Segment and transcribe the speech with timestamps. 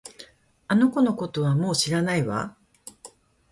[0.67, 2.57] あの子のことはもう知らないわ